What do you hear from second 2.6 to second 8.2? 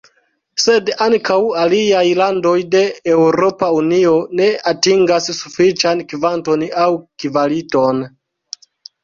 de Eŭropa Unio ne atingas sufiĉan kvanton aŭ kvaliton.